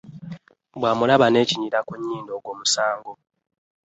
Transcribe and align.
Bw’amulaba 0.77 1.25
n’ekinyira 1.29 1.79
ku 1.87 1.93
nnyindo, 1.99 2.31
ogwo 2.37 2.51
musango. 2.59 3.11